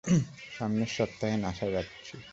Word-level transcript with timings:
সামনের 0.49 0.87
সপ্তাহে 0.87 1.35
নাসা 1.37 1.67
যাচ্ছি। 1.69 2.15